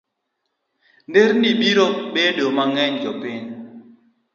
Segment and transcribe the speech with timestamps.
[1.07, 3.45] nderni biro bedo mag jopiny.